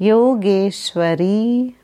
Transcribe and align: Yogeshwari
Yogeshwari 0.00 1.74